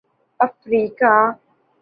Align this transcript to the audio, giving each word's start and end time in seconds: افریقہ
افریقہ 0.39 1.13